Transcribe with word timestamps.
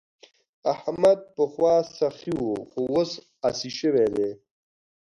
احمد 0.73 1.19
پخوا 1.35 1.75
سخي 1.97 2.33
وو 2.41 2.55
خو 2.69 2.81
اوس 2.93 3.11
اسي 3.47 3.69
شوی 3.79 4.07
دی. 4.15 4.29